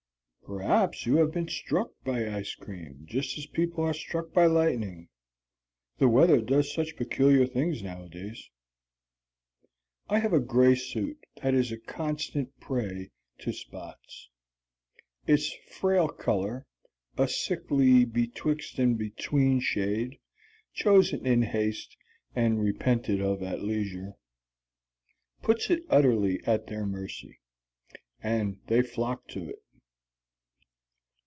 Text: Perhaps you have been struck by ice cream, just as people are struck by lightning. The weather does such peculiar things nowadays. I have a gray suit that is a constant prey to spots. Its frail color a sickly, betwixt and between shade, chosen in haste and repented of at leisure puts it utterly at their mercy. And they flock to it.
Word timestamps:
Perhaps 0.51 1.05
you 1.05 1.15
have 1.15 1.31
been 1.31 1.47
struck 1.47 1.91
by 2.03 2.27
ice 2.29 2.55
cream, 2.55 3.03
just 3.05 3.37
as 3.37 3.45
people 3.45 3.85
are 3.85 3.93
struck 3.93 4.33
by 4.33 4.47
lightning. 4.47 5.07
The 5.97 6.09
weather 6.09 6.41
does 6.41 6.73
such 6.73 6.97
peculiar 6.97 7.47
things 7.47 7.81
nowadays. 7.81 8.49
I 10.09 10.19
have 10.19 10.33
a 10.33 10.41
gray 10.41 10.75
suit 10.75 11.25
that 11.41 11.53
is 11.53 11.71
a 11.71 11.79
constant 11.79 12.59
prey 12.59 13.11
to 13.37 13.53
spots. 13.53 14.27
Its 15.25 15.53
frail 15.69 16.09
color 16.09 16.65
a 17.17 17.29
sickly, 17.29 18.03
betwixt 18.03 18.77
and 18.77 18.97
between 18.97 19.61
shade, 19.61 20.19
chosen 20.73 21.25
in 21.25 21.43
haste 21.43 21.95
and 22.35 22.59
repented 22.61 23.21
of 23.21 23.41
at 23.41 23.63
leisure 23.63 24.17
puts 25.41 25.69
it 25.69 25.85
utterly 25.89 26.43
at 26.43 26.67
their 26.67 26.85
mercy. 26.85 27.39
And 28.21 28.59
they 28.67 28.81
flock 28.81 29.29
to 29.29 29.47
it. 29.47 29.63